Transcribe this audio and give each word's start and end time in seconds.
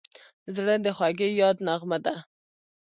زړه 0.55 0.75
د 0.85 0.87
خوږې 0.97 1.29
یاد 1.41 1.57
نغمه 1.67 1.97
ده. 2.05 2.15